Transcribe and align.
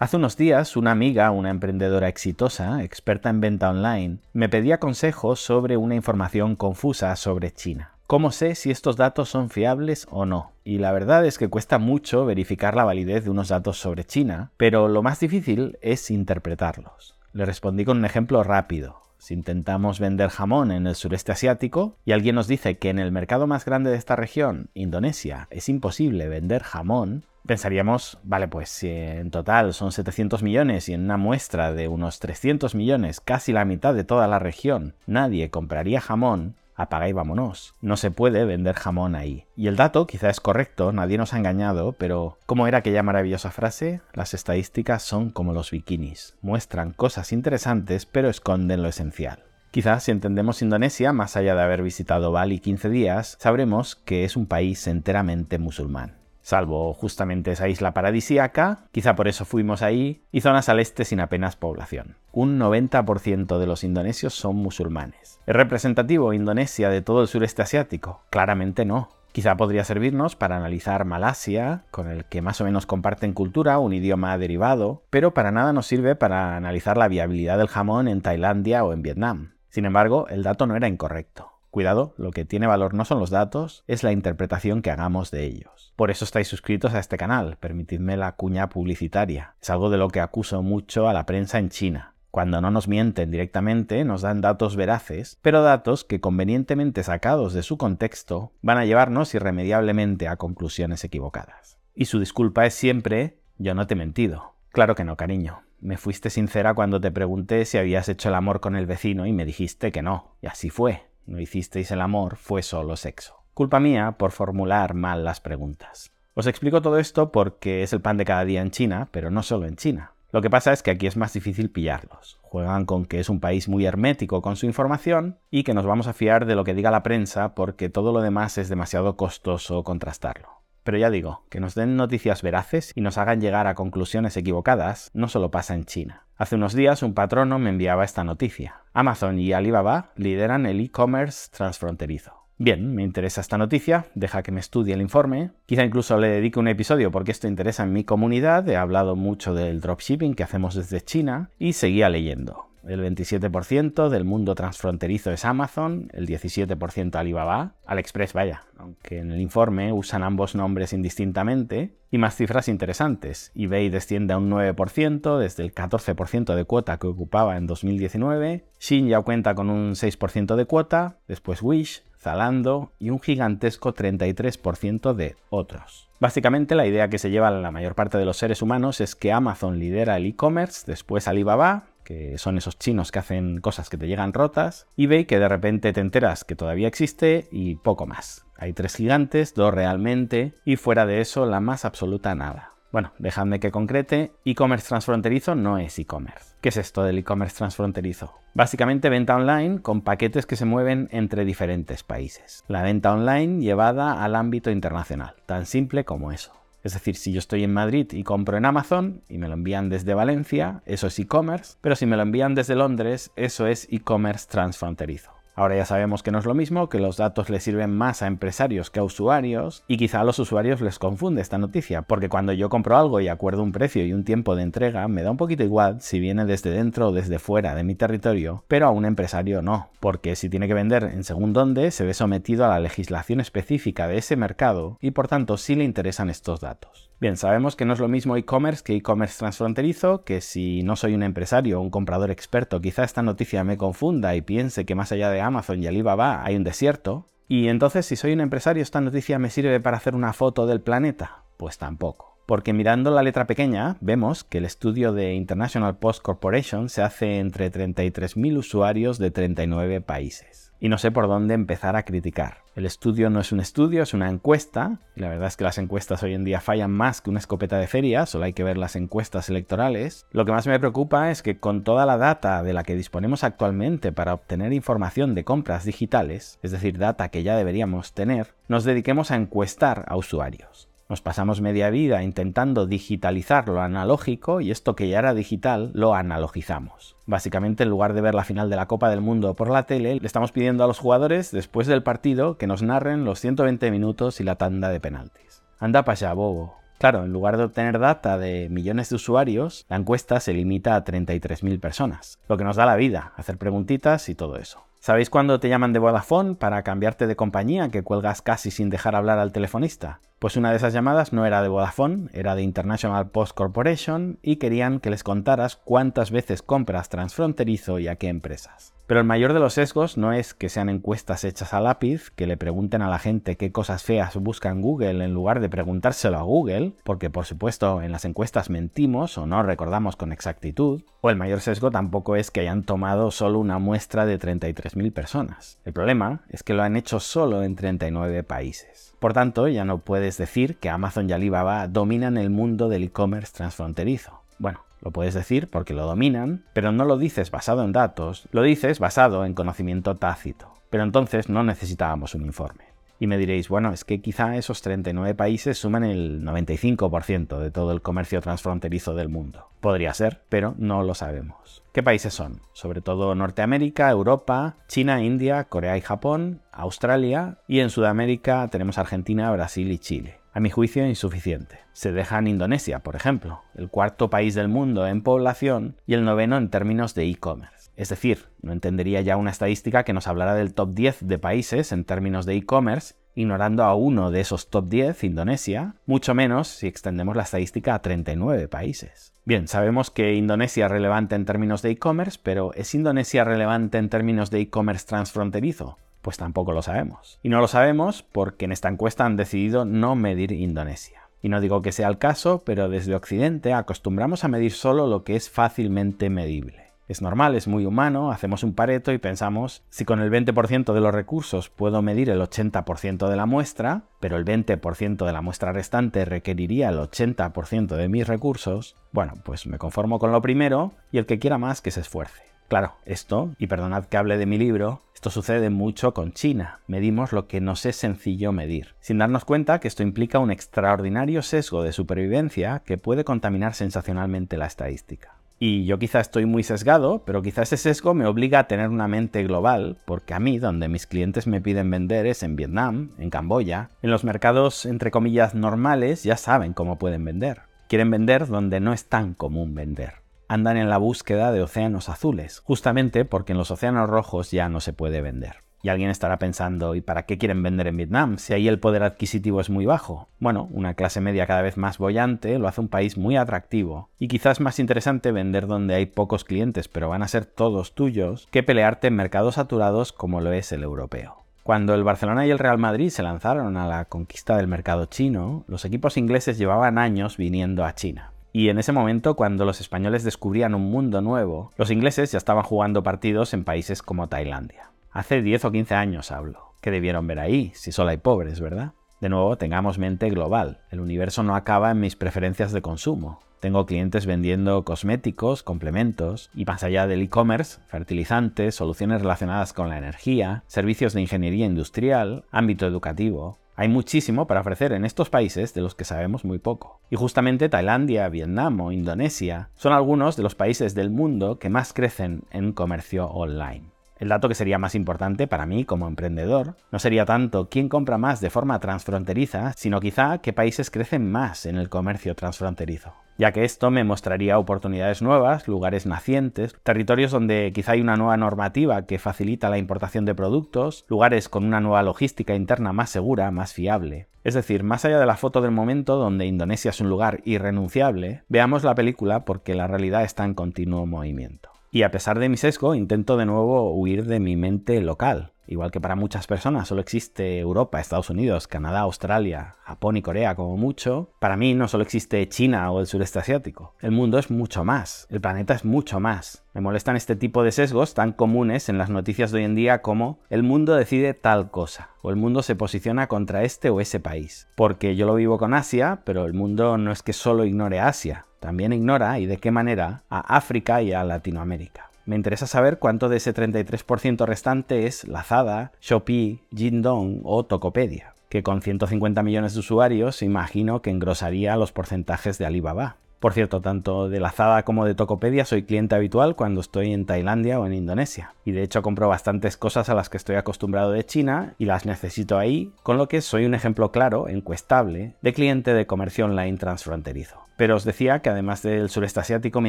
Hace 0.00 0.16
unos 0.16 0.38
días 0.38 0.78
una 0.78 0.92
amiga, 0.92 1.30
una 1.30 1.50
emprendedora 1.50 2.08
exitosa, 2.08 2.82
experta 2.82 3.28
en 3.28 3.42
venta 3.42 3.68
online, 3.68 4.16
me 4.32 4.48
pedía 4.48 4.80
consejos 4.80 5.40
sobre 5.40 5.76
una 5.76 5.94
información 5.94 6.56
confusa 6.56 7.14
sobre 7.16 7.52
China. 7.52 7.98
¿Cómo 8.06 8.30
sé 8.30 8.54
si 8.54 8.70
estos 8.70 8.96
datos 8.96 9.28
son 9.28 9.50
fiables 9.50 10.06
o 10.10 10.24
no? 10.24 10.52
Y 10.64 10.78
la 10.78 10.92
verdad 10.92 11.26
es 11.26 11.36
que 11.36 11.48
cuesta 11.48 11.76
mucho 11.78 12.24
verificar 12.24 12.74
la 12.74 12.84
validez 12.84 13.24
de 13.24 13.30
unos 13.30 13.48
datos 13.48 13.76
sobre 13.76 14.04
China, 14.04 14.52
pero 14.56 14.88
lo 14.88 15.02
más 15.02 15.20
difícil 15.20 15.76
es 15.82 16.10
interpretarlos. 16.10 17.18
Le 17.34 17.44
respondí 17.44 17.84
con 17.84 17.98
un 17.98 18.06
ejemplo 18.06 18.42
rápido. 18.42 19.02
Si 19.20 19.34
intentamos 19.34 20.00
vender 20.00 20.30
jamón 20.30 20.72
en 20.72 20.86
el 20.86 20.94
sureste 20.94 21.30
asiático 21.30 21.94
y 22.06 22.12
alguien 22.12 22.34
nos 22.36 22.48
dice 22.48 22.78
que 22.78 22.88
en 22.88 22.98
el 22.98 23.12
mercado 23.12 23.46
más 23.46 23.66
grande 23.66 23.90
de 23.90 23.98
esta 23.98 24.16
región, 24.16 24.70
Indonesia, 24.72 25.46
es 25.50 25.68
imposible 25.68 26.26
vender 26.30 26.62
jamón, 26.62 27.26
pensaríamos, 27.44 28.18
vale, 28.22 28.48
pues 28.48 28.70
si 28.70 28.88
en 28.88 29.30
total 29.30 29.74
son 29.74 29.92
700 29.92 30.42
millones 30.42 30.88
y 30.88 30.94
en 30.94 31.04
una 31.04 31.18
muestra 31.18 31.74
de 31.74 31.86
unos 31.86 32.18
300 32.18 32.74
millones, 32.74 33.20
casi 33.20 33.52
la 33.52 33.66
mitad 33.66 33.92
de 33.92 34.04
toda 34.04 34.26
la 34.26 34.38
región, 34.38 34.94
nadie 35.06 35.50
compraría 35.50 36.00
jamón, 36.00 36.54
apaga 36.82 37.08
y 37.08 37.12
vámonos. 37.12 37.74
No 37.80 37.96
se 37.96 38.10
puede 38.10 38.44
vender 38.44 38.74
jamón 38.74 39.14
ahí. 39.14 39.46
Y 39.56 39.66
el 39.66 39.76
dato 39.76 40.06
quizá 40.06 40.30
es 40.30 40.40
correcto, 40.40 40.92
nadie 40.92 41.18
nos 41.18 41.34
ha 41.34 41.38
engañado, 41.38 41.92
pero 41.92 42.38
¿cómo 42.46 42.66
era 42.66 42.78
aquella 42.78 43.02
maravillosa 43.02 43.50
frase? 43.50 44.00
Las 44.12 44.34
estadísticas 44.34 45.02
son 45.02 45.30
como 45.30 45.52
los 45.52 45.70
bikinis, 45.70 46.36
muestran 46.40 46.92
cosas 46.92 47.32
interesantes 47.32 48.06
pero 48.06 48.28
esconden 48.28 48.82
lo 48.82 48.88
esencial. 48.88 49.44
Quizás 49.70 50.04
si 50.04 50.10
entendemos 50.10 50.62
Indonesia, 50.62 51.12
más 51.12 51.36
allá 51.36 51.54
de 51.54 51.62
haber 51.62 51.82
visitado 51.82 52.32
Bali 52.32 52.58
15 52.58 52.90
días, 52.90 53.36
sabremos 53.38 53.94
que 53.94 54.24
es 54.24 54.36
un 54.36 54.46
país 54.46 54.86
enteramente 54.86 55.58
musulmán 55.58 56.20
salvo 56.42 56.92
justamente 56.94 57.52
esa 57.52 57.68
isla 57.68 57.94
paradisíaca, 57.94 58.88
quizá 58.92 59.14
por 59.14 59.28
eso 59.28 59.44
fuimos 59.44 59.82
ahí, 59.82 60.24
y 60.32 60.40
zonas 60.40 60.68
al 60.68 60.80
este 60.80 61.04
sin 61.04 61.20
apenas 61.20 61.54
población. 61.54 62.16
Un 62.32 62.58
90% 62.58 63.58
de 63.58 63.66
los 63.66 63.82
indonesios 63.82 64.34
son 64.34 64.56
musulmanes. 64.56 65.40
¿Es 65.46 65.56
representativo 65.56 66.32
Indonesia 66.32 66.88
de 66.88 67.02
todo 67.02 67.22
el 67.22 67.28
sureste 67.28 67.62
asiático? 67.62 68.22
Claramente 68.30 68.84
no. 68.84 69.08
Quizá 69.32 69.56
podría 69.56 69.84
servirnos 69.84 70.34
para 70.36 70.56
analizar 70.56 71.04
Malasia, 71.04 71.84
con 71.90 72.08
el 72.08 72.24
que 72.24 72.42
más 72.42 72.60
o 72.60 72.64
menos 72.64 72.86
comparten 72.86 73.32
cultura, 73.32 73.78
un 73.78 73.92
idioma 73.92 74.36
derivado, 74.38 75.02
pero 75.10 75.34
para 75.34 75.52
nada 75.52 75.72
nos 75.72 75.86
sirve 75.86 76.16
para 76.16 76.56
analizar 76.56 76.96
la 76.96 77.08
viabilidad 77.08 77.58
del 77.58 77.68
jamón 77.68 78.08
en 78.08 78.22
Tailandia 78.22 78.84
o 78.84 78.92
en 78.92 79.02
Vietnam. 79.02 79.52
Sin 79.68 79.84
embargo, 79.84 80.26
el 80.28 80.42
dato 80.42 80.66
no 80.66 80.76
era 80.76 80.88
incorrecto. 80.88 81.52
Cuidado, 81.70 82.14
lo 82.16 82.32
que 82.32 82.44
tiene 82.44 82.66
valor 82.66 82.94
no 82.94 83.04
son 83.04 83.20
los 83.20 83.30
datos, 83.30 83.84
es 83.86 84.02
la 84.02 84.10
interpretación 84.10 84.82
que 84.82 84.90
hagamos 84.90 85.30
de 85.30 85.44
ellos. 85.44 85.92
Por 85.94 86.10
eso 86.10 86.24
estáis 86.24 86.48
suscritos 86.48 86.94
a 86.94 86.98
este 86.98 87.16
canal, 87.16 87.56
permitidme 87.60 88.16
la 88.16 88.32
cuña 88.32 88.68
publicitaria. 88.68 89.54
Es 89.62 89.70
algo 89.70 89.90
de 89.90 89.98
lo 89.98 90.08
que 90.08 90.20
acuso 90.20 90.62
mucho 90.62 91.08
a 91.08 91.12
la 91.12 91.26
prensa 91.26 91.58
en 91.60 91.68
China. 91.68 92.14
Cuando 92.30 92.60
no 92.60 92.70
nos 92.70 92.88
mienten 92.88 93.30
directamente, 93.30 94.04
nos 94.04 94.22
dan 94.22 94.40
datos 94.40 94.76
veraces, 94.76 95.38
pero 95.42 95.62
datos 95.62 96.04
que 96.04 96.20
convenientemente 96.20 97.02
sacados 97.02 97.52
de 97.52 97.62
su 97.62 97.76
contexto 97.76 98.52
van 98.62 98.78
a 98.78 98.84
llevarnos 98.84 99.34
irremediablemente 99.34 100.28
a 100.28 100.36
conclusiones 100.36 101.02
equivocadas. 101.04 101.78
Y 101.94 102.04
su 102.04 102.20
disculpa 102.20 102.66
es 102.66 102.74
siempre, 102.74 103.38
yo 103.58 103.74
no 103.74 103.86
te 103.86 103.94
he 103.94 103.96
mentido. 103.96 104.54
Claro 104.70 104.94
que 104.94 105.04
no, 105.04 105.16
cariño. 105.16 105.62
Me 105.80 105.96
fuiste 105.96 106.30
sincera 106.30 106.74
cuando 106.74 107.00
te 107.00 107.10
pregunté 107.10 107.64
si 107.64 107.78
habías 107.78 108.08
hecho 108.08 108.28
el 108.28 108.34
amor 108.34 108.60
con 108.60 108.76
el 108.76 108.86
vecino 108.86 109.26
y 109.26 109.32
me 109.32 109.44
dijiste 109.44 109.90
que 109.92 110.02
no. 110.02 110.36
Y 110.40 110.46
así 110.46 110.70
fue 110.70 111.10
no 111.30 111.38
hicisteis 111.40 111.90
el 111.92 112.00
amor, 112.00 112.36
fue 112.36 112.62
solo 112.62 112.96
sexo. 112.96 113.44
Culpa 113.54 113.78
mía 113.80 114.16
por 114.18 114.32
formular 114.32 114.94
mal 114.94 115.24
las 115.24 115.40
preguntas. 115.40 116.10
Os 116.34 116.46
explico 116.46 116.82
todo 116.82 116.98
esto 116.98 117.30
porque 117.30 117.82
es 117.82 117.92
el 117.92 118.00
pan 118.00 118.16
de 118.16 118.24
cada 118.24 118.44
día 118.44 118.62
en 118.62 118.70
China, 118.70 119.08
pero 119.12 119.30
no 119.30 119.42
solo 119.42 119.66
en 119.66 119.76
China. 119.76 120.12
Lo 120.32 120.42
que 120.42 120.50
pasa 120.50 120.72
es 120.72 120.82
que 120.82 120.92
aquí 120.92 121.06
es 121.06 121.16
más 121.16 121.32
difícil 121.32 121.70
pillarlos. 121.70 122.38
Juegan 122.42 122.86
con 122.86 123.04
que 123.04 123.18
es 123.18 123.28
un 123.28 123.40
país 123.40 123.68
muy 123.68 123.84
hermético 123.84 124.42
con 124.42 124.54
su 124.56 124.66
información 124.66 125.38
y 125.50 125.64
que 125.64 125.74
nos 125.74 125.86
vamos 125.86 126.06
a 126.06 126.12
fiar 126.12 126.46
de 126.46 126.54
lo 126.54 126.62
que 126.62 126.74
diga 126.74 126.92
la 126.92 127.02
prensa 127.02 127.54
porque 127.54 127.88
todo 127.88 128.12
lo 128.12 128.20
demás 128.20 128.56
es 128.56 128.68
demasiado 128.68 129.16
costoso 129.16 129.82
contrastarlo. 129.82 130.60
Pero 130.84 130.98
ya 130.98 131.10
digo, 131.10 131.44
que 131.50 131.60
nos 131.60 131.74
den 131.74 131.96
noticias 131.96 132.42
veraces 132.42 132.92
y 132.94 133.00
nos 133.00 133.18
hagan 133.18 133.40
llegar 133.40 133.66
a 133.66 133.74
conclusiones 133.74 134.36
equivocadas 134.36 135.10
no 135.14 135.28
solo 135.28 135.50
pasa 135.50 135.74
en 135.74 135.84
China. 135.84 136.26
Hace 136.36 136.54
unos 136.54 136.74
días 136.74 137.02
un 137.02 137.12
patrono 137.12 137.58
me 137.58 137.70
enviaba 137.70 138.04
esta 138.04 138.24
noticia. 138.24 138.82
Amazon 138.92 139.38
y 139.38 139.52
Alibaba 139.52 140.12
lideran 140.16 140.64
el 140.64 140.80
e-commerce 140.80 141.48
transfronterizo. 141.52 142.39
Bien, 142.62 142.94
me 142.94 143.02
interesa 143.02 143.40
esta 143.40 143.56
noticia, 143.56 144.04
deja 144.14 144.42
que 144.42 144.52
me 144.52 144.60
estudie 144.60 144.92
el 144.92 145.00
informe, 145.00 145.52
quizá 145.64 145.82
incluso 145.82 146.18
le 146.18 146.28
dedique 146.28 146.58
un 146.58 146.68
episodio 146.68 147.10
porque 147.10 147.30
esto 147.30 147.48
interesa 147.48 147.84
en 147.84 147.94
mi 147.94 148.04
comunidad, 148.04 148.68
he 148.68 148.76
hablado 148.76 149.16
mucho 149.16 149.54
del 149.54 149.80
dropshipping 149.80 150.34
que 150.34 150.42
hacemos 150.42 150.74
desde 150.74 151.00
China 151.00 151.48
y 151.58 151.72
seguía 151.72 152.10
leyendo. 152.10 152.66
El 152.86 153.00
27% 153.00 154.10
del 154.10 154.24
mundo 154.26 154.54
transfronterizo 154.54 155.30
es 155.30 155.46
Amazon, 155.46 156.10
el 156.12 156.26
17% 156.26 157.14
Alibaba, 157.14 157.76
AliExpress 157.86 158.34
vaya, 158.34 158.64
aunque 158.76 159.20
en 159.20 159.32
el 159.32 159.40
informe 159.40 159.94
usan 159.94 160.22
ambos 160.22 160.54
nombres 160.54 160.92
indistintamente, 160.92 161.94
y 162.10 162.18
más 162.18 162.36
cifras 162.36 162.68
interesantes. 162.68 163.52
eBay 163.54 163.88
desciende 163.88 164.34
a 164.34 164.38
un 164.38 164.50
9% 164.50 165.38
desde 165.38 165.62
el 165.62 165.74
14% 165.74 166.54
de 166.54 166.64
cuota 166.64 166.98
que 166.98 167.06
ocupaba 167.06 167.56
en 167.56 167.66
2019, 167.66 168.66
Shein 168.78 169.08
ya 169.08 169.22
cuenta 169.22 169.54
con 169.54 169.70
un 169.70 169.92
6% 169.92 170.56
de 170.56 170.64
cuota, 170.66 171.18
después 171.26 171.62
Wish, 171.62 172.02
Zalando 172.20 172.92
y 172.98 173.10
un 173.10 173.20
gigantesco 173.20 173.94
33% 173.94 175.14
de 175.14 175.36
otros. 175.48 176.10
Básicamente 176.20 176.74
la 176.74 176.86
idea 176.86 177.08
que 177.08 177.18
se 177.18 177.30
lleva 177.30 177.50
la 177.50 177.70
mayor 177.70 177.94
parte 177.94 178.18
de 178.18 178.26
los 178.26 178.36
seres 178.36 178.60
humanos 178.60 179.00
es 179.00 179.16
que 179.16 179.32
Amazon 179.32 179.78
lidera 179.78 180.16
el 180.18 180.26
e-commerce, 180.26 180.84
después 180.86 181.28
Alibaba, 181.28 181.84
que 182.04 182.36
son 182.36 182.58
esos 182.58 182.78
chinos 182.78 183.10
que 183.10 183.20
hacen 183.20 183.60
cosas 183.60 183.88
que 183.88 183.96
te 183.96 184.06
llegan 184.06 184.34
rotas, 184.34 184.86
eBay 184.98 185.24
que 185.24 185.38
de 185.38 185.48
repente 185.48 185.94
te 185.94 186.00
enteras 186.00 186.44
que 186.44 186.56
todavía 186.56 186.88
existe 186.88 187.48
y 187.50 187.76
poco 187.76 188.06
más. 188.06 188.44
Hay 188.58 188.74
tres 188.74 188.96
gigantes, 188.96 189.54
dos 189.54 189.72
realmente, 189.72 190.52
y 190.66 190.76
fuera 190.76 191.06
de 191.06 191.22
eso 191.22 191.46
la 191.46 191.60
más 191.60 191.86
absoluta 191.86 192.34
nada. 192.34 192.74
Bueno, 192.92 193.12
dejadme 193.18 193.60
que 193.60 193.70
concrete, 193.70 194.32
e-commerce 194.44 194.88
transfronterizo 194.88 195.54
no 195.54 195.78
es 195.78 195.96
e-commerce. 196.00 196.56
¿Qué 196.60 196.70
es 196.70 196.76
esto 196.76 197.04
del 197.04 197.18
e-commerce 197.18 197.56
transfronterizo? 197.56 198.34
Básicamente 198.54 199.08
venta 199.08 199.36
online 199.36 199.80
con 199.80 200.00
paquetes 200.00 200.44
que 200.44 200.56
se 200.56 200.64
mueven 200.64 201.08
entre 201.12 201.44
diferentes 201.44 202.02
países. 202.02 202.64
La 202.66 202.82
venta 202.82 203.12
online 203.12 203.62
llevada 203.62 204.24
al 204.24 204.34
ámbito 204.34 204.72
internacional, 204.72 205.36
tan 205.46 205.66
simple 205.66 206.04
como 206.04 206.32
eso. 206.32 206.52
Es 206.82 206.94
decir, 206.94 207.14
si 207.14 207.32
yo 207.32 207.38
estoy 207.38 207.62
en 207.62 207.72
Madrid 207.72 208.08
y 208.10 208.24
compro 208.24 208.56
en 208.56 208.64
Amazon 208.64 209.22
y 209.28 209.38
me 209.38 209.46
lo 209.46 209.54
envían 209.54 209.88
desde 209.88 210.14
Valencia, 210.14 210.82
eso 210.84 211.06
es 211.06 211.18
e-commerce, 211.20 211.76
pero 211.80 211.94
si 211.94 212.06
me 212.06 212.16
lo 212.16 212.22
envían 212.22 212.56
desde 212.56 212.74
Londres, 212.74 213.30
eso 213.36 213.68
es 213.68 213.86
e-commerce 213.92 214.48
transfronterizo. 214.48 215.39
Ahora 215.60 215.76
ya 215.76 215.84
sabemos 215.84 216.22
que 216.22 216.30
no 216.30 216.38
es 216.38 216.46
lo 216.46 216.54
mismo, 216.54 216.88
que 216.88 217.00
los 217.00 217.18
datos 217.18 217.50
le 217.50 217.60
sirven 217.60 217.94
más 217.94 218.22
a 218.22 218.26
empresarios 218.26 218.88
que 218.88 218.98
a 218.98 219.02
usuarios 219.02 219.84
y 219.88 219.98
quizá 219.98 220.22
a 220.22 220.24
los 220.24 220.38
usuarios 220.38 220.80
les 220.80 220.98
confunde 220.98 221.42
esta 221.42 221.58
noticia, 221.58 222.00
porque 222.00 222.30
cuando 222.30 222.54
yo 222.54 222.70
compro 222.70 222.96
algo 222.96 223.20
y 223.20 223.28
acuerdo 223.28 223.62
un 223.62 223.72
precio 223.72 224.06
y 224.06 224.14
un 224.14 224.24
tiempo 224.24 224.56
de 224.56 224.62
entrega, 224.62 225.06
me 225.06 225.22
da 225.22 225.30
un 225.30 225.36
poquito 225.36 225.62
igual 225.62 226.00
si 226.00 226.18
viene 226.18 226.46
desde 226.46 226.70
dentro 226.70 227.08
o 227.08 227.12
desde 227.12 227.38
fuera 227.38 227.74
de 227.74 227.84
mi 227.84 227.94
territorio, 227.94 228.64
pero 228.68 228.86
a 228.86 228.90
un 228.90 229.04
empresario 229.04 229.60
no, 229.60 229.90
porque 230.00 230.34
si 230.34 230.48
tiene 230.48 230.66
que 230.66 230.72
vender 230.72 231.04
en 231.04 231.24
según 231.24 231.52
dónde, 231.52 231.90
se 231.90 232.06
ve 232.06 232.14
sometido 232.14 232.64
a 232.64 232.68
la 232.68 232.80
legislación 232.80 233.40
específica 233.40 234.08
de 234.08 234.16
ese 234.16 234.36
mercado 234.36 234.96
y 235.02 235.10
por 235.10 235.28
tanto 235.28 235.58
sí 235.58 235.74
le 235.74 235.84
interesan 235.84 236.30
estos 236.30 236.60
datos. 236.60 237.09
Bien, 237.20 237.36
sabemos 237.36 237.76
que 237.76 237.84
no 237.84 237.92
es 237.92 237.98
lo 237.98 238.08
mismo 238.08 238.38
e-commerce 238.38 238.82
que 238.82 238.96
e-commerce 238.96 239.38
transfronterizo, 239.38 240.24
que 240.24 240.40
si 240.40 240.82
no 240.82 240.96
soy 240.96 241.12
un 241.12 241.22
empresario 241.22 241.78
o 241.78 241.82
un 241.82 241.90
comprador 241.90 242.30
experto, 242.30 242.80
quizá 242.80 243.04
esta 243.04 243.20
noticia 243.20 243.62
me 243.62 243.76
confunda 243.76 244.34
y 244.34 244.40
piense 244.40 244.86
que 244.86 244.94
más 244.94 245.12
allá 245.12 245.28
de 245.28 245.42
Amazon 245.42 245.82
y 245.82 245.86
Alibaba 245.86 246.42
hay 246.42 246.56
un 246.56 246.64
desierto. 246.64 247.26
Y 247.46 247.68
entonces, 247.68 248.06
si 248.06 248.16
soy 248.16 248.32
un 248.32 248.40
empresario, 248.40 248.82
¿esta 248.82 249.02
noticia 249.02 249.38
me 249.38 249.50
sirve 249.50 249.80
para 249.80 249.98
hacer 249.98 250.14
una 250.14 250.32
foto 250.32 250.66
del 250.66 250.80
planeta? 250.80 251.42
Pues 251.58 251.76
tampoco. 251.76 252.38
Porque 252.46 252.72
mirando 252.72 253.10
la 253.10 253.22
letra 253.22 253.46
pequeña, 253.46 253.98
vemos 254.00 254.42
que 254.42 254.56
el 254.56 254.64
estudio 254.64 255.12
de 255.12 255.34
International 255.34 255.98
Post 255.98 256.22
Corporation 256.22 256.88
se 256.88 257.02
hace 257.02 257.38
entre 257.38 257.70
33.000 257.70 258.56
usuarios 258.56 259.18
de 259.18 259.30
39 259.30 260.00
países 260.00 260.70
y 260.80 260.88
no 260.88 260.98
sé 260.98 261.10
por 261.12 261.28
dónde 261.28 261.54
empezar 261.54 261.94
a 261.94 262.04
criticar. 262.04 262.64
El 262.80 262.86
estudio 262.86 263.28
no 263.28 263.40
es 263.40 263.52
un 263.52 263.60
estudio, 263.60 264.02
es 264.02 264.14
una 264.14 264.30
encuesta, 264.30 265.00
y 265.14 265.20
la 265.20 265.28
verdad 265.28 265.48
es 265.48 265.58
que 265.58 265.64
las 265.64 265.76
encuestas 265.76 266.22
hoy 266.22 266.32
en 266.32 266.44
día 266.44 266.62
fallan 266.62 266.90
más 266.90 267.20
que 267.20 267.28
una 267.28 267.38
escopeta 267.38 267.76
de 267.76 267.86
feria, 267.86 268.24
solo 268.24 268.46
hay 268.46 268.54
que 268.54 268.64
ver 268.64 268.78
las 268.78 268.96
encuestas 268.96 269.50
electorales. 269.50 270.24
Lo 270.30 270.46
que 270.46 270.52
más 270.52 270.66
me 270.66 270.80
preocupa 270.80 271.30
es 271.30 271.42
que 271.42 271.58
con 271.58 271.84
toda 271.84 272.06
la 272.06 272.16
data 272.16 272.62
de 272.62 272.72
la 272.72 272.82
que 272.82 272.96
disponemos 272.96 273.44
actualmente 273.44 274.12
para 274.12 274.32
obtener 274.32 274.72
información 274.72 275.34
de 275.34 275.44
compras 275.44 275.84
digitales, 275.84 276.58
es 276.62 276.70
decir, 276.70 276.96
data 276.96 277.28
que 277.28 277.42
ya 277.42 277.54
deberíamos 277.54 278.14
tener, 278.14 278.54
nos 278.66 278.84
dediquemos 278.84 279.30
a 279.30 279.36
encuestar 279.36 280.06
a 280.08 280.16
usuarios. 280.16 280.89
Nos 281.10 281.22
pasamos 281.22 281.60
media 281.60 281.90
vida 281.90 282.22
intentando 282.22 282.86
digitalizar 282.86 283.68
lo 283.68 283.80
analógico 283.80 284.60
y 284.60 284.70
esto 284.70 284.94
que 284.94 285.08
ya 285.08 285.18
era 285.18 285.34
digital 285.34 285.90
lo 285.92 286.14
analogizamos. 286.14 287.16
Básicamente, 287.26 287.82
en 287.82 287.90
lugar 287.90 288.12
de 288.12 288.20
ver 288.20 288.36
la 288.36 288.44
final 288.44 288.70
de 288.70 288.76
la 288.76 288.86
Copa 288.86 289.10
del 289.10 289.20
Mundo 289.20 289.56
por 289.56 289.70
la 289.70 289.86
tele, 289.86 290.20
le 290.20 290.26
estamos 290.26 290.52
pidiendo 290.52 290.84
a 290.84 290.86
los 290.86 291.00
jugadores, 291.00 291.50
después 291.50 291.88
del 291.88 292.04
partido, 292.04 292.58
que 292.58 292.68
nos 292.68 292.82
narren 292.84 293.24
los 293.24 293.40
120 293.40 293.90
minutos 293.90 294.40
y 294.40 294.44
la 294.44 294.54
tanda 294.54 294.88
de 294.88 295.00
penaltis. 295.00 295.64
Anda 295.80 296.04
para 296.04 296.12
allá, 296.12 296.32
bobo. 296.32 296.76
Claro, 297.00 297.24
en 297.24 297.32
lugar 297.32 297.56
de 297.56 297.64
obtener 297.64 297.98
data 297.98 298.38
de 298.38 298.68
millones 298.70 299.08
de 299.08 299.16
usuarios, 299.16 299.86
la 299.88 299.96
encuesta 299.96 300.38
se 300.38 300.54
limita 300.54 300.94
a 300.94 301.04
33.000 301.04 301.80
personas, 301.80 302.38
lo 302.48 302.56
que 302.56 302.62
nos 302.62 302.76
da 302.76 302.86
la 302.86 302.94
vida, 302.94 303.32
hacer 303.34 303.58
preguntitas 303.58 304.28
y 304.28 304.36
todo 304.36 304.58
eso. 304.58 304.84
¿Sabéis 305.00 305.28
cuándo 305.28 305.58
te 305.58 305.68
llaman 305.68 305.92
de 305.92 305.98
Vodafone 305.98 306.54
para 306.54 306.84
cambiarte 306.84 307.26
de 307.26 307.34
compañía 307.34 307.88
que 307.88 308.04
cuelgas 308.04 308.42
casi 308.42 308.70
sin 308.70 308.90
dejar 308.90 309.16
hablar 309.16 309.40
al 309.40 309.50
telefonista? 309.50 310.20
Pues 310.40 310.56
una 310.56 310.70
de 310.70 310.78
esas 310.78 310.94
llamadas 310.94 311.34
no 311.34 311.44
era 311.44 311.60
de 311.60 311.68
Vodafone, 311.68 312.30
era 312.32 312.54
de 312.54 312.62
International 312.62 313.28
Post 313.28 313.54
Corporation 313.54 314.38
y 314.40 314.56
querían 314.56 314.98
que 314.98 315.10
les 315.10 315.22
contaras 315.22 315.76
cuántas 315.76 316.30
veces 316.30 316.62
compras 316.62 317.10
transfronterizo 317.10 317.98
y 317.98 318.08
a 318.08 318.16
qué 318.16 318.28
empresas. 318.28 318.94
Pero 319.06 319.20
el 319.20 319.26
mayor 319.26 319.52
de 319.52 319.60
los 319.60 319.74
sesgos 319.74 320.16
no 320.16 320.32
es 320.32 320.54
que 320.54 320.70
sean 320.70 320.88
encuestas 320.88 321.44
hechas 321.44 321.74
a 321.74 321.80
lápiz, 321.80 322.30
que 322.30 322.46
le 322.46 322.56
pregunten 322.56 323.02
a 323.02 323.10
la 323.10 323.18
gente 323.18 323.58
qué 323.58 323.70
cosas 323.70 324.02
feas 324.02 324.34
busca 324.36 324.70
en 324.70 324.80
Google 324.80 325.22
en 325.22 325.34
lugar 325.34 325.60
de 325.60 325.68
preguntárselo 325.68 326.38
a 326.38 326.42
Google, 326.42 326.94
porque 327.04 327.28
por 327.28 327.44
supuesto 327.44 328.00
en 328.00 328.10
las 328.10 328.24
encuestas 328.24 328.70
mentimos 328.70 329.36
o 329.36 329.44
no 329.44 329.62
recordamos 329.62 330.16
con 330.16 330.32
exactitud, 330.32 331.02
o 331.20 331.28
el 331.28 331.36
mayor 331.36 331.60
sesgo 331.60 331.90
tampoco 331.90 332.36
es 332.36 332.50
que 332.50 332.60
hayan 332.60 332.84
tomado 332.84 333.30
solo 333.30 333.58
una 333.58 333.78
muestra 333.78 334.24
de 334.24 334.38
33.000 334.38 335.12
personas. 335.12 335.78
El 335.84 335.92
problema 335.92 336.44
es 336.48 336.62
que 336.62 336.72
lo 336.72 336.82
han 336.82 336.96
hecho 336.96 337.20
solo 337.20 337.62
en 337.62 337.76
39 337.76 338.42
países. 338.42 339.09
Por 339.20 339.34
tanto, 339.34 339.68
ya 339.68 339.84
no 339.84 339.98
puedes 339.98 340.38
decir 340.38 340.78
que 340.78 340.88
Amazon 340.88 341.28
y 341.28 341.34
Alibaba 341.34 341.86
dominan 341.88 342.38
el 342.38 342.48
mundo 342.48 342.88
del 342.88 343.04
e-commerce 343.04 343.52
transfronterizo. 343.54 344.40
Bueno, 344.58 344.80
lo 345.02 345.10
puedes 345.10 345.34
decir 345.34 345.68
porque 345.68 345.92
lo 345.92 346.06
dominan, 346.06 346.64
pero 346.72 346.90
no 346.90 347.04
lo 347.04 347.18
dices 347.18 347.50
basado 347.50 347.84
en 347.84 347.92
datos, 347.92 348.48
lo 348.50 348.62
dices 348.62 348.98
basado 348.98 349.44
en 349.44 349.52
conocimiento 349.52 350.16
tácito. 350.16 350.72
Pero 350.88 351.04
entonces 351.04 351.50
no 351.50 351.62
necesitábamos 351.62 352.34
un 352.34 352.46
informe. 352.46 352.84
Y 353.20 353.26
me 353.26 353.36
diréis, 353.36 353.68
bueno, 353.68 353.92
es 353.92 354.04
que 354.04 354.22
quizá 354.22 354.56
esos 354.56 354.80
39 354.80 355.34
países 355.34 355.76
suman 355.76 356.04
el 356.04 356.42
95% 356.42 357.58
de 357.58 357.70
todo 357.70 357.92
el 357.92 358.00
comercio 358.00 358.40
transfronterizo 358.40 359.14
del 359.14 359.28
mundo. 359.28 359.68
Podría 359.80 360.14
ser, 360.14 360.40
pero 360.48 360.74
no 360.78 361.02
lo 361.02 361.14
sabemos. 361.14 361.84
¿Qué 361.92 362.02
países 362.02 362.32
son? 362.32 362.62
Sobre 362.72 363.02
todo 363.02 363.34
Norteamérica, 363.34 364.10
Europa, 364.10 364.78
China, 364.88 365.22
India, 365.22 365.64
Corea 365.64 365.98
y 365.98 366.00
Japón, 366.00 366.62
Australia 366.72 367.58
y 367.68 367.80
en 367.80 367.90
Sudamérica 367.90 368.66
tenemos 368.68 368.96
Argentina, 368.96 369.52
Brasil 369.52 369.92
y 369.92 369.98
Chile 369.98 370.40
a 370.52 370.60
mi 370.60 370.70
juicio 370.70 371.06
insuficiente. 371.06 371.78
Se 371.92 372.12
deja 372.12 372.38
en 372.38 372.48
Indonesia, 372.48 373.00
por 373.00 373.16
ejemplo, 373.16 373.62
el 373.74 373.88
cuarto 373.88 374.30
país 374.30 374.54
del 374.54 374.68
mundo 374.68 375.06
en 375.06 375.22
población 375.22 375.96
y 376.06 376.14
el 376.14 376.24
noveno 376.24 376.56
en 376.56 376.70
términos 376.70 377.14
de 377.14 377.28
e-commerce. 377.28 377.79
Es 378.00 378.08
decir, 378.08 378.46
no 378.62 378.72
entendería 378.72 379.20
ya 379.20 379.36
una 379.36 379.50
estadística 379.50 380.04
que 380.04 380.14
nos 380.14 380.26
hablara 380.26 380.54
del 380.54 380.72
top 380.72 380.94
10 380.94 381.28
de 381.28 381.38
países 381.38 381.92
en 381.92 382.04
términos 382.04 382.46
de 382.46 382.54
e-commerce, 382.54 383.16
ignorando 383.34 383.84
a 383.84 383.94
uno 383.94 384.30
de 384.30 384.40
esos 384.40 384.70
top 384.70 384.88
10, 384.88 385.22
Indonesia, 385.24 385.96
mucho 386.06 386.34
menos 386.34 386.68
si 386.68 386.86
extendemos 386.86 387.36
la 387.36 387.42
estadística 387.42 387.94
a 387.94 388.00
39 388.00 388.68
países. 388.68 389.34
Bien, 389.44 389.68
sabemos 389.68 390.10
que 390.10 390.32
Indonesia 390.32 390.86
es 390.86 390.90
relevante 390.90 391.34
en 391.34 391.44
términos 391.44 391.82
de 391.82 391.90
e-commerce, 391.90 392.40
pero 392.42 392.72
¿es 392.72 392.94
Indonesia 392.94 393.44
relevante 393.44 393.98
en 393.98 394.08
términos 394.08 394.50
de 394.50 394.60
e-commerce 394.60 395.06
transfronterizo? 395.06 395.98
Pues 396.22 396.38
tampoco 396.38 396.72
lo 396.72 396.80
sabemos. 396.80 397.38
Y 397.42 397.50
no 397.50 397.60
lo 397.60 397.68
sabemos 397.68 398.22
porque 398.22 398.64
en 398.64 398.72
esta 398.72 398.88
encuesta 398.88 399.26
han 399.26 399.36
decidido 399.36 399.84
no 399.84 400.14
medir 400.16 400.52
Indonesia. 400.52 401.28
Y 401.42 401.50
no 401.50 401.60
digo 401.60 401.82
que 401.82 401.92
sea 401.92 402.08
el 402.08 402.16
caso, 402.16 402.62
pero 402.64 402.88
desde 402.88 403.14
Occidente 403.14 403.74
acostumbramos 403.74 404.42
a 404.42 404.48
medir 404.48 404.72
solo 404.72 405.06
lo 405.06 405.22
que 405.22 405.36
es 405.36 405.50
fácilmente 405.50 406.30
medible. 406.30 406.89
Es 407.10 407.22
normal, 407.22 407.56
es 407.56 407.66
muy 407.66 407.86
humano, 407.86 408.30
hacemos 408.30 408.62
un 408.62 408.72
pareto 408.72 409.12
y 409.12 409.18
pensamos, 409.18 409.82
si 409.90 410.04
con 410.04 410.20
el 410.20 410.30
20% 410.30 410.92
de 410.92 411.00
los 411.00 411.12
recursos 411.12 411.68
puedo 411.68 412.02
medir 412.02 412.30
el 412.30 412.40
80% 412.40 413.28
de 413.28 413.34
la 413.34 413.46
muestra, 413.46 414.04
pero 414.20 414.36
el 414.36 414.44
20% 414.44 415.26
de 415.26 415.32
la 415.32 415.42
muestra 415.42 415.72
restante 415.72 416.24
requeriría 416.24 416.88
el 416.88 416.98
80% 416.98 417.96
de 417.96 418.08
mis 418.08 418.28
recursos, 418.28 418.94
bueno, 419.10 419.34
pues 419.44 419.66
me 419.66 419.76
conformo 419.76 420.20
con 420.20 420.30
lo 420.30 420.40
primero 420.40 420.92
y 421.10 421.18
el 421.18 421.26
que 421.26 421.40
quiera 421.40 421.58
más 421.58 421.80
que 421.80 421.90
se 421.90 422.02
esfuerce. 422.02 422.44
Claro, 422.68 422.92
esto, 423.04 423.56
y 423.58 423.66
perdonad 423.66 424.04
que 424.04 424.16
hable 424.16 424.38
de 424.38 424.46
mi 424.46 424.56
libro, 424.56 425.02
esto 425.12 425.30
sucede 425.30 425.68
mucho 425.68 426.14
con 426.14 426.30
China. 426.30 426.78
Medimos 426.86 427.32
lo 427.32 427.48
que 427.48 427.60
nos 427.60 427.86
es 427.86 427.96
sencillo 427.96 428.52
medir, 428.52 428.94
sin 429.00 429.18
darnos 429.18 429.44
cuenta 429.44 429.80
que 429.80 429.88
esto 429.88 430.04
implica 430.04 430.38
un 430.38 430.52
extraordinario 430.52 431.42
sesgo 431.42 431.82
de 431.82 431.90
supervivencia 431.90 432.82
que 432.86 432.98
puede 432.98 433.24
contaminar 433.24 433.74
sensacionalmente 433.74 434.56
la 434.56 434.66
estadística. 434.66 435.39
Y 435.62 435.84
yo 435.84 435.98
quizá 435.98 436.20
estoy 436.20 436.46
muy 436.46 436.62
sesgado, 436.62 437.22
pero 437.26 437.42
quizá 437.42 437.62
ese 437.62 437.76
sesgo 437.76 438.14
me 438.14 438.24
obliga 438.24 438.60
a 438.60 438.66
tener 438.66 438.88
una 438.88 439.08
mente 439.08 439.42
global, 439.44 439.98
porque 440.06 440.32
a 440.32 440.40
mí 440.40 440.58
donde 440.58 440.88
mis 440.88 441.06
clientes 441.06 441.46
me 441.46 441.60
piden 441.60 441.90
vender 441.90 442.24
es 442.24 442.42
en 442.42 442.56
Vietnam, 442.56 443.10
en 443.18 443.28
Camboya. 443.28 443.90
En 444.00 444.10
los 444.10 444.24
mercados 444.24 444.86
entre 444.86 445.10
comillas 445.10 445.54
normales 445.54 446.22
ya 446.22 446.38
saben 446.38 446.72
cómo 446.72 446.98
pueden 446.98 447.26
vender. 447.26 447.60
Quieren 447.88 448.10
vender 448.10 448.46
donde 448.46 448.80
no 448.80 448.94
es 448.94 449.04
tan 449.04 449.34
común 449.34 449.74
vender 449.74 450.20
andan 450.50 450.76
en 450.76 450.90
la 450.90 450.98
búsqueda 450.98 451.52
de 451.52 451.62
océanos 451.62 452.08
azules, 452.08 452.58
justamente 452.58 453.24
porque 453.24 453.52
en 453.52 453.58
los 453.58 453.70
océanos 453.70 454.10
rojos 454.10 454.50
ya 454.50 454.68
no 454.68 454.80
se 454.80 454.92
puede 454.92 455.20
vender. 455.20 455.58
Y 455.82 455.88
alguien 455.88 456.10
estará 456.10 456.38
pensando, 456.38 456.94
¿y 456.94 457.00
para 457.00 457.24
qué 457.24 457.38
quieren 457.38 457.62
vender 457.62 457.86
en 457.86 457.96
Vietnam 457.96 458.36
si 458.38 458.52
ahí 458.52 458.68
el 458.68 458.80
poder 458.80 459.02
adquisitivo 459.02 459.60
es 459.60 459.70
muy 459.70 459.86
bajo? 459.86 460.28
Bueno, 460.38 460.68
una 460.70 460.94
clase 460.94 461.20
media 461.20 461.46
cada 461.46 461.62
vez 461.62 461.76
más 461.76 461.98
bollante 461.98 462.58
lo 462.58 462.68
hace 462.68 462.82
un 462.82 462.88
país 462.88 463.16
muy 463.16 463.36
atractivo, 463.36 464.10
y 464.18 464.28
quizás 464.28 464.60
más 464.60 464.78
interesante 464.78 465.32
vender 465.32 465.66
donde 465.66 465.94
hay 465.94 466.06
pocos 466.06 466.44
clientes 466.44 466.88
pero 466.88 467.08
van 467.08 467.22
a 467.22 467.28
ser 467.28 467.46
todos 467.46 467.94
tuyos, 467.94 468.48
que 468.50 468.62
pelearte 468.62 469.08
en 469.08 469.16
mercados 469.16 469.54
saturados 469.54 470.12
como 470.12 470.40
lo 470.40 470.52
es 470.52 470.72
el 470.72 470.82
europeo. 470.82 471.44
Cuando 471.62 471.94
el 471.94 472.04
Barcelona 472.04 472.46
y 472.46 472.50
el 472.50 472.58
Real 472.58 472.78
Madrid 472.78 473.10
se 473.10 473.22
lanzaron 473.22 473.76
a 473.76 473.86
la 473.86 474.06
conquista 474.06 474.56
del 474.56 474.66
mercado 474.66 475.06
chino, 475.06 475.64
los 475.68 475.84
equipos 475.84 476.16
ingleses 476.16 476.58
llevaban 476.58 476.98
años 476.98 477.36
viniendo 477.36 477.84
a 477.84 477.94
China. 477.94 478.32
Y 478.52 478.70
en 478.70 478.78
ese 478.78 478.92
momento, 478.92 479.36
cuando 479.36 479.64
los 479.64 479.80
españoles 479.80 480.24
descubrían 480.24 480.74
un 480.74 480.90
mundo 480.90 481.20
nuevo, 481.20 481.70
los 481.76 481.90
ingleses 481.90 482.32
ya 482.32 482.38
estaban 482.38 482.64
jugando 482.64 483.02
partidos 483.02 483.54
en 483.54 483.64
países 483.64 484.02
como 484.02 484.28
Tailandia. 484.28 484.90
Hace 485.12 485.42
10 485.42 485.64
o 485.64 485.72
15 485.72 485.94
años 485.96 486.30
hablo. 486.30 486.74
¿Qué 486.80 486.92
debieron 486.92 487.26
ver 487.26 487.40
ahí? 487.40 487.72
Si 487.74 487.90
solo 487.90 488.10
hay 488.10 488.18
pobres, 488.18 488.60
¿verdad? 488.60 488.92
De 489.20 489.28
nuevo, 489.28 489.58
tengamos 489.58 489.98
mente 489.98 490.30
global. 490.30 490.82
El 490.90 491.00
universo 491.00 491.42
no 491.42 491.56
acaba 491.56 491.90
en 491.90 491.98
mis 491.98 492.14
preferencias 492.14 492.72
de 492.72 492.80
consumo. 492.80 493.40
Tengo 493.58 493.86
clientes 493.86 494.24
vendiendo 494.24 494.84
cosméticos, 494.84 495.64
complementos 495.64 496.48
y 496.54 496.64
más 496.64 496.84
allá 496.84 497.08
del 497.08 497.22
e-commerce, 497.22 497.80
fertilizantes, 497.88 498.76
soluciones 498.76 499.20
relacionadas 499.20 499.72
con 499.72 499.88
la 499.88 499.98
energía, 499.98 500.62
servicios 500.68 501.12
de 501.12 501.22
ingeniería 501.22 501.66
industrial, 501.66 502.44
ámbito 502.52 502.86
educativo. 502.86 503.58
Hay 503.74 503.88
muchísimo 503.88 504.46
para 504.46 504.60
ofrecer 504.60 504.92
en 504.92 505.04
estos 505.04 505.28
países 505.28 505.74
de 505.74 505.80
los 505.80 505.96
que 505.96 506.04
sabemos 506.04 506.44
muy 506.44 506.60
poco. 506.60 507.00
Y 507.10 507.16
justamente 507.16 507.68
Tailandia, 507.68 508.28
Vietnam 508.28 508.80
o 508.80 508.92
Indonesia 508.92 509.70
son 509.74 509.92
algunos 509.92 510.36
de 510.36 510.44
los 510.44 510.54
países 510.54 510.94
del 510.94 511.10
mundo 511.10 511.58
que 511.58 511.68
más 511.68 511.92
crecen 511.92 512.44
en 512.52 512.72
comercio 512.72 513.26
online. 513.26 513.89
El 514.20 514.28
dato 514.28 514.48
que 514.48 514.54
sería 514.54 514.78
más 514.78 514.94
importante 514.94 515.48
para 515.48 515.66
mí 515.66 515.84
como 515.84 516.06
emprendedor 516.06 516.76
no 516.92 516.98
sería 516.98 517.24
tanto 517.24 517.68
quién 517.68 517.88
compra 517.88 518.18
más 518.18 518.40
de 518.40 518.50
forma 518.50 518.78
transfronteriza, 518.78 519.72
sino 519.76 519.98
quizá 519.98 520.38
qué 520.38 520.52
países 520.52 520.90
crecen 520.90 521.32
más 521.32 521.66
en 521.66 521.76
el 521.76 521.88
comercio 521.88 522.36
transfronterizo 522.36 523.14
ya 523.40 523.52
que 523.52 523.64
esto 523.64 523.90
me 523.90 524.04
mostraría 524.04 524.58
oportunidades 524.58 525.22
nuevas, 525.22 525.66
lugares 525.66 526.04
nacientes, 526.04 526.76
territorios 526.82 527.30
donde 527.30 527.72
quizá 527.74 527.92
hay 527.92 528.02
una 528.02 528.16
nueva 528.16 528.36
normativa 528.36 529.06
que 529.06 529.18
facilita 529.18 529.70
la 529.70 529.78
importación 529.78 530.26
de 530.26 530.34
productos, 530.34 531.06
lugares 531.08 531.48
con 531.48 531.64
una 531.64 531.80
nueva 531.80 532.02
logística 532.02 532.54
interna 532.54 532.92
más 532.92 533.08
segura, 533.08 533.50
más 533.50 533.72
fiable. 533.72 534.28
Es 534.44 534.52
decir, 534.52 534.82
más 534.82 535.06
allá 535.06 535.18
de 535.18 535.24
la 535.24 535.38
foto 535.38 535.62
del 535.62 535.70
momento 535.70 536.16
donde 536.16 536.44
Indonesia 536.44 536.90
es 536.90 537.00
un 537.00 537.08
lugar 537.08 537.40
irrenunciable, 537.46 538.42
veamos 538.48 538.84
la 538.84 538.94
película 538.94 539.46
porque 539.46 539.74
la 539.74 539.86
realidad 539.86 540.22
está 540.22 540.44
en 540.44 540.52
continuo 540.52 541.06
movimiento. 541.06 541.69
Y 541.90 542.02
a 542.02 542.10
pesar 542.10 542.38
de 542.38 542.48
mi 542.48 542.56
sesgo, 542.56 542.94
intento 542.94 543.36
de 543.36 543.46
nuevo 543.46 543.92
huir 543.94 544.24
de 544.26 544.38
mi 544.38 544.56
mente 544.56 545.00
local, 545.00 545.52
Igual 545.70 545.92
que 545.92 546.00
para 546.00 546.16
muchas 546.16 546.48
personas 546.48 546.88
solo 546.88 547.00
existe 547.00 547.60
Europa, 547.60 548.00
Estados 548.00 548.28
Unidos, 548.28 548.66
Canadá, 548.66 549.02
Australia, 549.02 549.76
Japón 549.84 550.16
y 550.16 550.22
Corea 550.22 550.56
como 550.56 550.76
mucho, 550.76 551.30
para 551.38 551.56
mí 551.56 551.74
no 551.74 551.86
solo 551.86 552.02
existe 552.02 552.48
China 552.48 552.90
o 552.90 552.98
el 552.98 553.06
sureste 553.06 553.38
asiático. 553.38 553.94
El 554.00 554.10
mundo 554.10 554.40
es 554.40 554.50
mucho 554.50 554.84
más, 554.84 555.28
el 555.30 555.40
planeta 555.40 555.74
es 555.74 555.84
mucho 555.84 556.18
más. 556.18 556.64
Me 556.74 556.80
molestan 556.80 557.14
este 557.14 557.36
tipo 557.36 557.62
de 557.62 557.70
sesgos 557.70 558.14
tan 558.14 558.32
comunes 558.32 558.88
en 558.88 558.98
las 558.98 559.10
noticias 559.10 559.52
de 559.52 559.58
hoy 559.58 559.64
en 559.64 559.76
día 559.76 560.02
como 560.02 560.40
el 560.50 560.64
mundo 560.64 560.96
decide 560.96 561.34
tal 561.34 561.70
cosa 561.70 562.10
o 562.20 562.30
el 562.30 562.36
mundo 562.36 562.64
se 562.64 562.74
posiciona 562.74 563.28
contra 563.28 563.62
este 563.62 563.90
o 563.90 564.00
ese 564.00 564.18
país. 564.18 564.66
Porque 564.74 565.14
yo 565.14 565.24
lo 565.24 565.36
vivo 565.36 565.56
con 565.56 565.74
Asia, 565.74 566.22
pero 566.24 566.46
el 566.46 566.52
mundo 566.52 566.98
no 566.98 567.12
es 567.12 567.22
que 567.22 567.32
solo 567.32 567.64
ignore 567.64 568.00
Asia, 568.00 568.46
también 568.58 568.92
ignora 568.92 569.38
y 569.38 569.46
de 569.46 569.58
qué 569.58 569.70
manera 569.70 570.24
a 570.30 570.40
África 570.40 571.00
y 571.00 571.12
a 571.12 571.22
Latinoamérica. 571.22 572.09
Me 572.30 572.36
interesa 572.36 572.68
saber 572.68 573.00
cuánto 573.00 573.28
de 573.28 573.38
ese 573.38 573.52
33% 573.52 574.46
restante 574.46 575.08
es 575.08 575.26
Lazada, 575.26 575.90
Shopee, 576.00 576.60
Jingdong 576.72 577.40
o 577.42 577.64
Tokopedia, 577.64 578.34
que 578.48 578.62
con 578.62 578.82
150 578.82 579.42
millones 579.42 579.74
de 579.74 579.80
usuarios 579.80 580.40
imagino 580.42 581.02
que 581.02 581.10
engrosaría 581.10 581.74
los 581.74 581.90
porcentajes 581.90 582.56
de 582.56 582.66
Alibaba. 582.66 583.16
Por 583.40 583.54
cierto, 583.54 583.80
tanto 583.80 584.28
de 584.28 584.38
Lazada 584.38 584.84
como 584.84 585.06
de 585.06 585.14
Tokopedia 585.14 585.64
soy 585.64 585.84
cliente 585.84 586.14
habitual 586.14 586.56
cuando 586.56 586.82
estoy 586.82 587.14
en 587.14 587.24
Tailandia 587.24 587.80
o 587.80 587.86
en 587.86 587.94
Indonesia. 587.94 588.54
Y 588.66 588.72
de 588.72 588.82
hecho 588.82 589.00
compro 589.00 589.28
bastantes 589.28 589.78
cosas 589.78 590.10
a 590.10 590.14
las 590.14 590.28
que 590.28 590.36
estoy 590.36 590.56
acostumbrado 590.56 591.12
de 591.12 591.24
China 591.24 591.74
y 591.78 591.86
las 591.86 592.04
necesito 592.04 592.58
ahí, 592.58 592.92
con 593.02 593.16
lo 593.16 593.28
que 593.28 593.40
soy 593.40 593.64
un 593.64 593.74
ejemplo 593.74 594.12
claro, 594.12 594.46
encuestable, 594.46 595.36
de 595.40 595.54
cliente 595.54 595.94
de 595.94 596.06
comercio 596.06 596.44
online 596.44 596.76
transfronterizo. 596.76 597.56
Pero 597.78 597.96
os 597.96 598.04
decía 598.04 598.40
que 598.40 598.50
además 598.50 598.82
del 598.82 599.08
sureste 599.08 599.40
asiático 599.40 599.80
me 599.80 599.88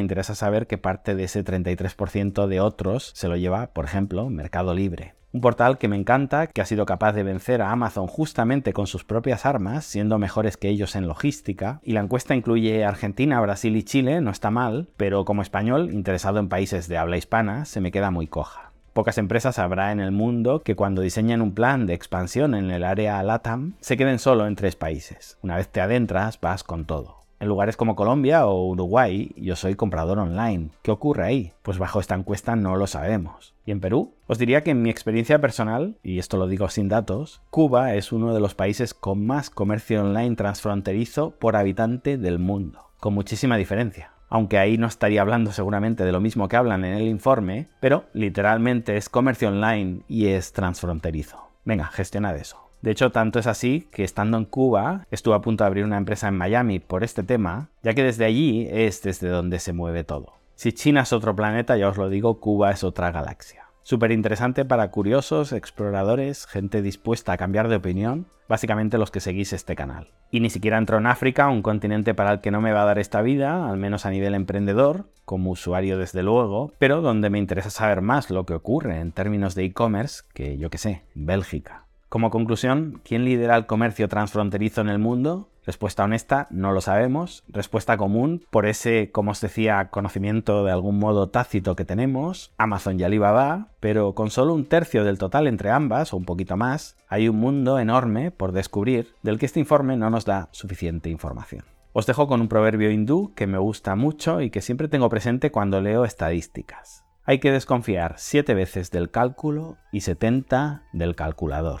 interesa 0.00 0.34
saber 0.34 0.66
qué 0.66 0.78
parte 0.78 1.14
de 1.14 1.24
ese 1.24 1.44
33% 1.44 2.46
de 2.46 2.60
otros 2.60 3.12
se 3.14 3.28
lo 3.28 3.36
lleva, 3.36 3.74
por 3.74 3.84
ejemplo, 3.84 4.30
Mercado 4.30 4.72
Libre. 4.72 5.12
Un 5.34 5.40
portal 5.40 5.78
que 5.78 5.88
me 5.88 5.96
encanta, 5.96 6.46
que 6.46 6.60
ha 6.60 6.66
sido 6.66 6.84
capaz 6.84 7.14
de 7.14 7.22
vencer 7.22 7.62
a 7.62 7.70
Amazon 7.70 8.06
justamente 8.06 8.74
con 8.74 8.86
sus 8.86 9.04
propias 9.04 9.46
armas, 9.46 9.86
siendo 9.86 10.18
mejores 10.18 10.58
que 10.58 10.68
ellos 10.68 10.94
en 10.94 11.08
logística. 11.08 11.80
Y 11.82 11.92
la 11.92 12.00
encuesta 12.00 12.34
incluye 12.34 12.84
Argentina, 12.84 13.40
Brasil 13.40 13.74
y 13.74 13.82
Chile, 13.82 14.20
no 14.20 14.30
está 14.30 14.50
mal, 14.50 14.88
pero 14.98 15.24
como 15.24 15.40
español, 15.40 15.90
interesado 15.90 16.38
en 16.38 16.50
países 16.50 16.86
de 16.86 16.98
habla 16.98 17.16
hispana, 17.16 17.64
se 17.64 17.80
me 17.80 17.90
queda 17.90 18.10
muy 18.10 18.26
coja. 18.26 18.72
Pocas 18.92 19.16
empresas 19.16 19.58
habrá 19.58 19.90
en 19.90 20.00
el 20.00 20.12
mundo 20.12 20.60
que 20.60 20.76
cuando 20.76 21.00
diseñan 21.00 21.40
un 21.40 21.54
plan 21.54 21.86
de 21.86 21.94
expansión 21.94 22.54
en 22.54 22.70
el 22.70 22.84
área 22.84 23.22
LATAM 23.22 23.72
se 23.80 23.96
queden 23.96 24.18
solo 24.18 24.46
en 24.46 24.54
tres 24.54 24.76
países. 24.76 25.38
Una 25.40 25.56
vez 25.56 25.66
te 25.68 25.80
adentras, 25.80 26.38
vas 26.42 26.62
con 26.62 26.84
todo. 26.84 27.21
En 27.42 27.48
lugares 27.48 27.76
como 27.76 27.96
Colombia 27.96 28.46
o 28.46 28.68
Uruguay, 28.68 29.32
yo 29.36 29.56
soy 29.56 29.74
comprador 29.74 30.20
online. 30.20 30.68
¿Qué 30.82 30.92
ocurre 30.92 31.24
ahí? 31.24 31.52
Pues 31.62 31.76
bajo 31.76 31.98
esta 31.98 32.14
encuesta 32.14 32.54
no 32.54 32.76
lo 32.76 32.86
sabemos. 32.86 33.52
¿Y 33.66 33.72
en 33.72 33.80
Perú? 33.80 34.14
Os 34.28 34.38
diría 34.38 34.62
que 34.62 34.70
en 34.70 34.80
mi 34.80 34.90
experiencia 34.90 35.40
personal, 35.40 35.96
y 36.04 36.20
esto 36.20 36.36
lo 36.36 36.46
digo 36.46 36.68
sin 36.68 36.88
datos, 36.88 37.42
Cuba 37.50 37.94
es 37.94 38.12
uno 38.12 38.32
de 38.32 38.38
los 38.38 38.54
países 38.54 38.94
con 38.94 39.26
más 39.26 39.50
comercio 39.50 40.02
online 40.02 40.36
transfronterizo 40.36 41.32
por 41.32 41.56
habitante 41.56 42.16
del 42.16 42.38
mundo, 42.38 42.90
con 43.00 43.12
muchísima 43.12 43.56
diferencia. 43.56 44.12
Aunque 44.28 44.58
ahí 44.58 44.78
no 44.78 44.86
estaría 44.86 45.20
hablando 45.20 45.50
seguramente 45.50 46.04
de 46.04 46.12
lo 46.12 46.20
mismo 46.20 46.46
que 46.46 46.54
hablan 46.54 46.84
en 46.84 46.94
el 46.94 47.08
informe, 47.08 47.70
pero 47.80 48.04
literalmente 48.12 48.96
es 48.96 49.08
comercio 49.08 49.48
online 49.48 50.02
y 50.06 50.28
es 50.28 50.52
transfronterizo. 50.52 51.48
Venga, 51.64 51.86
gestionad 51.86 52.36
eso. 52.36 52.71
De 52.82 52.90
hecho, 52.90 53.12
tanto 53.12 53.38
es 53.38 53.46
así 53.46 53.88
que 53.92 54.02
estando 54.02 54.36
en 54.36 54.44
Cuba 54.44 55.06
estuve 55.12 55.36
a 55.36 55.40
punto 55.40 55.62
de 55.62 55.68
abrir 55.68 55.84
una 55.84 55.98
empresa 55.98 56.26
en 56.26 56.36
Miami 56.36 56.80
por 56.80 57.04
este 57.04 57.22
tema, 57.22 57.68
ya 57.84 57.94
que 57.94 58.02
desde 58.02 58.24
allí 58.24 58.66
es 58.70 59.02
desde 59.02 59.28
donde 59.28 59.60
se 59.60 59.72
mueve 59.72 60.02
todo. 60.02 60.34
Si 60.56 60.72
China 60.72 61.02
es 61.02 61.12
otro 61.12 61.36
planeta, 61.36 61.76
ya 61.76 61.88
os 61.88 61.96
lo 61.96 62.08
digo, 62.08 62.40
Cuba 62.40 62.72
es 62.72 62.82
otra 62.82 63.12
galaxia. 63.12 63.66
Súper 63.84 64.10
interesante 64.10 64.64
para 64.64 64.90
curiosos, 64.90 65.52
exploradores, 65.52 66.46
gente 66.46 66.82
dispuesta 66.82 67.32
a 67.32 67.36
cambiar 67.36 67.68
de 67.68 67.76
opinión, 67.76 68.26
básicamente 68.48 68.98
los 68.98 69.10
que 69.10 69.20
seguís 69.20 69.52
este 69.52 69.76
canal. 69.76 70.08
Y 70.30 70.40
ni 70.40 70.50
siquiera 70.50 70.78
entro 70.78 70.98
en 70.98 71.06
África, 71.06 71.48
un 71.48 71.62
continente 71.62 72.14
para 72.14 72.32
el 72.32 72.40
que 72.40 72.50
no 72.50 72.60
me 72.60 72.72
va 72.72 72.82
a 72.82 72.86
dar 72.86 72.98
esta 72.98 73.22
vida, 73.22 73.68
al 73.68 73.76
menos 73.76 74.06
a 74.06 74.10
nivel 74.10 74.34
emprendedor, 74.34 75.06
como 75.24 75.50
usuario 75.50 75.98
desde 75.98 76.22
luego, 76.22 76.72
pero 76.78 77.00
donde 77.00 77.30
me 77.30 77.38
interesa 77.38 77.70
saber 77.70 78.02
más 78.02 78.30
lo 78.30 78.44
que 78.44 78.54
ocurre 78.54 79.00
en 79.00 79.12
términos 79.12 79.54
de 79.54 79.64
e-commerce 79.64 80.22
que, 80.34 80.58
yo 80.58 80.68
que 80.70 80.78
sé, 80.78 81.02
Bélgica. 81.14 81.86
Como 82.12 82.28
conclusión, 82.28 83.00
¿quién 83.06 83.24
lidera 83.24 83.56
el 83.56 83.64
comercio 83.64 84.06
transfronterizo 84.06 84.82
en 84.82 84.90
el 84.90 84.98
mundo? 84.98 85.48
Respuesta 85.64 86.04
honesta, 86.04 86.46
no 86.50 86.72
lo 86.72 86.82
sabemos. 86.82 87.42
Respuesta 87.48 87.96
común, 87.96 88.44
por 88.50 88.66
ese, 88.66 89.10
como 89.10 89.30
os 89.30 89.40
decía, 89.40 89.88
conocimiento 89.88 90.62
de 90.62 90.72
algún 90.72 90.98
modo 90.98 91.30
tácito 91.30 91.74
que 91.74 91.86
tenemos, 91.86 92.52
Amazon 92.58 93.00
y 93.00 93.04
Alibaba, 93.04 93.68
pero 93.80 94.12
con 94.12 94.28
solo 94.28 94.52
un 94.52 94.66
tercio 94.66 95.04
del 95.04 95.16
total 95.16 95.46
entre 95.46 95.70
ambas, 95.70 96.12
o 96.12 96.18
un 96.18 96.26
poquito 96.26 96.58
más, 96.58 96.98
hay 97.08 97.30
un 97.30 97.36
mundo 97.36 97.78
enorme 97.78 98.30
por 98.30 98.52
descubrir 98.52 99.14
del 99.22 99.38
que 99.38 99.46
este 99.46 99.60
informe 99.60 99.96
no 99.96 100.10
nos 100.10 100.26
da 100.26 100.50
suficiente 100.52 101.08
información. 101.08 101.64
Os 101.94 102.04
dejo 102.04 102.26
con 102.28 102.42
un 102.42 102.48
proverbio 102.48 102.90
hindú 102.90 103.32
que 103.34 103.46
me 103.46 103.56
gusta 103.56 103.96
mucho 103.96 104.42
y 104.42 104.50
que 104.50 104.60
siempre 104.60 104.88
tengo 104.88 105.08
presente 105.08 105.50
cuando 105.50 105.80
leo 105.80 106.04
estadísticas. 106.04 107.06
Hay 107.24 107.38
que 107.38 107.52
desconfiar 107.52 108.16
7 108.18 108.52
veces 108.52 108.90
del 108.90 109.10
cálculo 109.10 109.78
y 109.92 110.02
70 110.02 110.82
del 110.92 111.16
calculador. 111.16 111.80